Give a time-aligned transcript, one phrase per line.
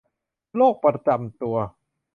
[0.55, 1.57] โรคประจำตัว